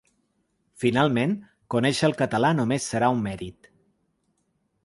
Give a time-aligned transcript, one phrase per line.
[0.83, 1.35] Finalment,
[1.75, 3.71] conèixer el català només serà un mèrit.